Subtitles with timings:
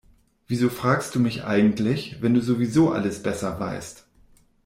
[0.47, 4.07] Wieso fragst du mich eigentlich, wenn du sowieso alles besser weißt?